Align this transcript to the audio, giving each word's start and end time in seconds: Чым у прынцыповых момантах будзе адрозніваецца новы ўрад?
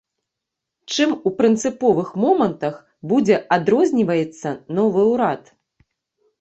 Чым 0.95 1.11
у 1.29 1.31
прынцыповых 1.41 2.09
момантах 2.25 2.81
будзе 3.13 3.37
адрозніваецца 3.59 4.59
новы 4.81 5.01
ўрад? 5.13 5.57